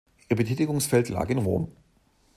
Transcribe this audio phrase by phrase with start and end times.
[0.29, 1.71] Ihr Betätigungsfeld lag in Rom.